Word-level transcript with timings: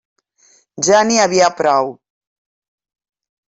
Ja 0.87 1.03
n'hi 1.11 1.21
havia 1.25 1.51
prou. 1.61 1.95